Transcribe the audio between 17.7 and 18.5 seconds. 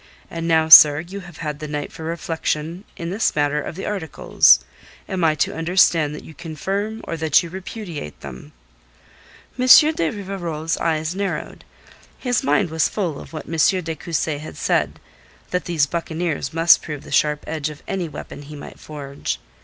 any weapon